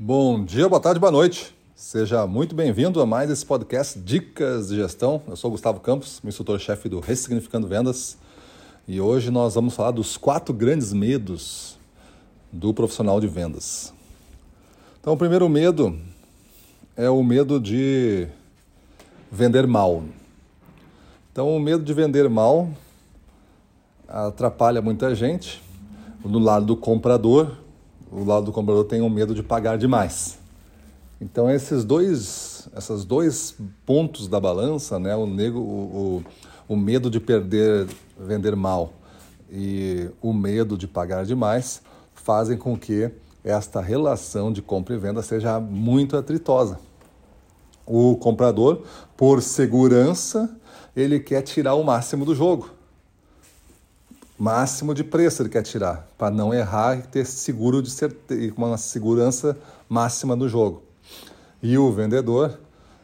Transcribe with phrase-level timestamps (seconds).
[0.00, 1.52] Bom dia, boa tarde, boa noite.
[1.74, 5.20] Seja muito bem-vindo a mais esse podcast Dicas de Gestão.
[5.26, 8.16] Eu sou Gustavo Campos, instrutor-chefe do Ressignificando Vendas.
[8.86, 11.76] E hoje nós vamos falar dos quatro grandes medos
[12.52, 13.92] do profissional de vendas.
[15.00, 15.98] Então, o primeiro medo
[16.96, 18.28] é o medo de
[19.32, 20.04] vender mal.
[21.32, 22.70] Então, o medo de vender mal
[24.06, 25.60] atrapalha muita gente.
[26.24, 27.56] No lado do comprador,
[28.10, 30.38] o lado do comprador tem o medo de pagar demais.
[31.20, 36.24] Então esses dois, esses dois pontos da balança, né, o, nego, o,
[36.68, 37.86] o, o medo de perder,
[38.18, 38.92] vender mal
[39.50, 41.82] e o medo de pagar demais,
[42.14, 43.10] fazem com que
[43.42, 46.78] esta relação de compra e venda seja muito atritosa.
[47.86, 48.82] O comprador,
[49.16, 50.54] por segurança,
[50.94, 52.77] ele quer tirar o máximo do jogo
[54.38, 58.78] máximo de preço ele quer tirar, para não errar e ter seguro de certeza, uma
[58.78, 60.82] segurança máxima no jogo.
[61.60, 62.58] E o vendedor,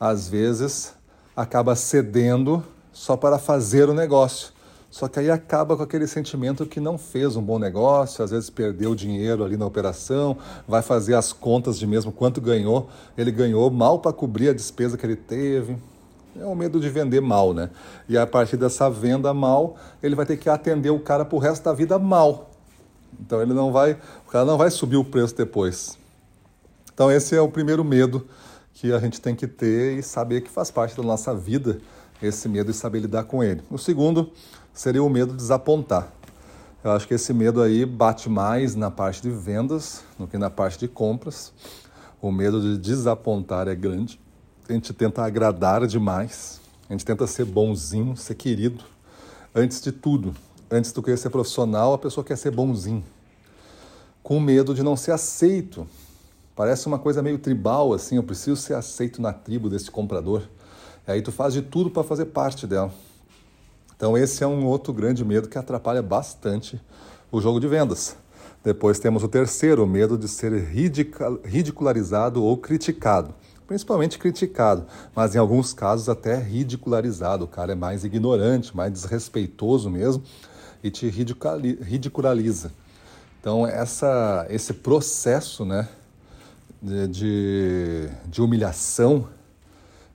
[0.00, 0.94] às vezes,
[1.36, 4.52] acaba cedendo só para fazer o negócio.
[4.90, 8.48] Só que aí acaba com aquele sentimento que não fez um bom negócio, às vezes
[8.48, 12.88] perdeu dinheiro ali na operação, vai fazer as contas de mesmo quanto ganhou.
[13.16, 15.76] Ele ganhou mal para cobrir a despesa que ele teve.
[16.40, 17.68] É o medo de vender mal, né?
[18.08, 21.64] E a partir dessa venda mal, ele vai ter que atender o cara pro resto
[21.64, 22.50] da vida mal.
[23.18, 25.98] Então ele não vai, o cara não vai subir o preço depois.
[26.94, 28.24] Então esse é o primeiro medo
[28.72, 31.80] que a gente tem que ter e saber que faz parte da nossa vida
[32.22, 33.62] esse medo e saber lidar com ele.
[33.68, 34.30] O segundo
[34.72, 36.12] seria o medo de desapontar.
[36.84, 40.50] Eu acho que esse medo aí bate mais na parte de vendas do que na
[40.50, 41.52] parte de compras.
[42.22, 44.20] O medo de desapontar é grande
[44.68, 48.84] a gente tenta agradar demais, a gente tenta ser bonzinho, ser querido.
[49.54, 50.34] Antes de tudo,
[50.70, 53.02] antes do que ser profissional, a pessoa quer ser bonzinho.
[54.22, 55.86] Com medo de não ser aceito.
[56.54, 60.42] Parece uma coisa meio tribal, assim, eu preciso ser aceito na tribo desse comprador.
[61.06, 62.92] E aí tu faz de tudo para fazer parte dela.
[63.96, 66.78] Então esse é um outro grande medo que atrapalha bastante
[67.32, 68.16] o jogo de vendas.
[68.62, 70.52] Depois temos o terceiro, o medo de ser
[71.44, 73.34] ridicularizado ou criticado
[73.68, 77.44] principalmente criticado, mas em alguns casos até ridicularizado.
[77.44, 80.24] O cara é mais ignorante, mais desrespeitoso mesmo
[80.82, 82.72] e te ridiculariza.
[83.38, 85.86] Então, essa, esse processo né,
[86.82, 89.28] de, de, de humilhação,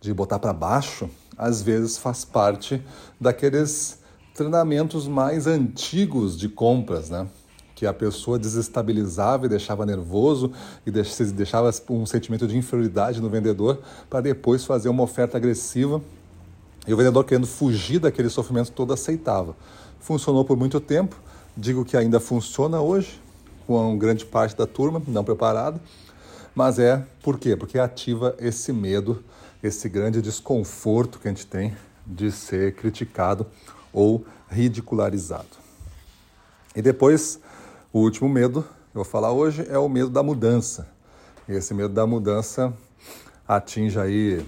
[0.00, 1.08] de botar para baixo,
[1.38, 2.82] às vezes faz parte
[3.20, 4.00] daqueles
[4.34, 7.26] treinamentos mais antigos de compras, né?
[7.76, 10.50] Que a pessoa desestabilizava e deixava nervoso
[10.86, 16.00] e deixava um sentimento de inferioridade no vendedor para depois fazer uma oferta agressiva
[16.86, 19.54] e o vendedor querendo fugir daquele sofrimento todo aceitava.
[20.00, 21.20] Funcionou por muito tempo,
[21.54, 23.20] digo que ainda funciona hoje,
[23.66, 25.78] com grande parte da turma não preparada,
[26.54, 27.54] mas é por quê?
[27.56, 29.22] Porque ativa esse medo,
[29.62, 31.76] esse grande desconforto que a gente tem
[32.06, 33.46] de ser criticado
[33.92, 35.66] ou ridicularizado.
[36.74, 37.38] E depois
[37.96, 40.86] o último medo que eu vou falar hoje é o medo da mudança.
[41.48, 42.70] E esse medo da mudança
[43.48, 44.46] atinge aí,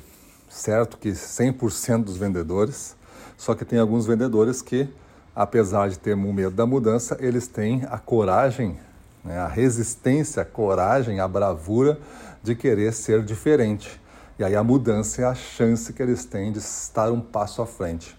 [0.51, 2.95] certo que 100% dos vendedores,
[3.39, 4.87] só que tem alguns vendedores que,
[5.35, 8.79] apesar de ter o medo da mudança, eles têm a coragem,
[9.25, 11.99] né, a resistência, a coragem, a bravura
[12.43, 13.99] de querer ser diferente.
[14.39, 17.67] E aí a mudança é a chance que eles têm de estar um passo à
[17.67, 18.15] frente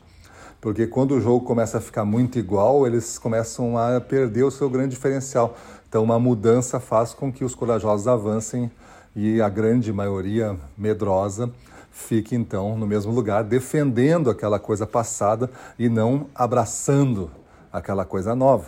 [0.62, 4.70] porque quando o jogo começa a ficar muito igual, eles começam a perder o seu
[4.70, 5.56] grande diferencial.
[5.88, 8.70] Então, uma mudança faz com que os corajosos avancem
[9.16, 11.52] e a grande maioria medrosa
[11.92, 17.32] fique então no mesmo lugar, defendendo aquela coisa passada e não abraçando
[17.72, 18.68] aquela coisa nova.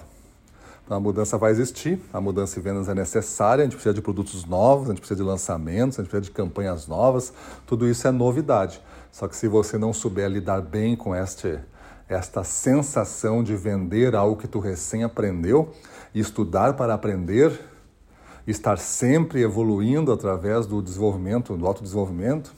[0.84, 4.02] Então, a mudança vai existir, a mudança em vendas é necessária, a gente precisa de
[4.02, 7.32] produtos novos, a gente precisa de lançamentos, a gente precisa de campanhas novas,
[7.66, 8.82] tudo isso é novidade.
[9.12, 11.60] Só que se você não souber lidar bem com este
[12.14, 15.72] esta sensação de vender algo que tu recém aprendeu,
[16.14, 17.58] estudar para aprender,
[18.46, 22.54] estar sempre evoluindo através do desenvolvimento, do autodesenvolvimento,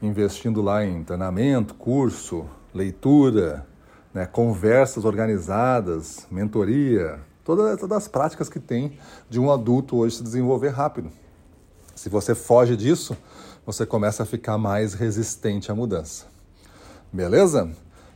[0.00, 3.66] investindo lá em treinamento, curso, leitura,
[4.14, 8.98] né, conversas organizadas, mentoria, todas, todas as práticas que tem
[9.28, 11.12] de um adulto hoje se desenvolver rápido.
[11.94, 13.14] Se você foge disso,
[13.66, 16.24] você começa a ficar mais resistente à mudança.
[17.12, 17.70] Beleza?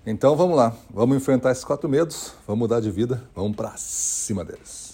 [0.06, 4.44] Então vamos lá, vamos enfrentar esses quatro medos, vamos mudar de vida, vamos para cima
[4.44, 4.93] deles.